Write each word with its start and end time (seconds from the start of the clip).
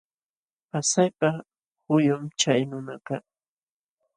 Pasaypa 0.69 1.29
huyum 1.87 2.23
chay 2.39 2.61
nunakaq. 2.69 3.23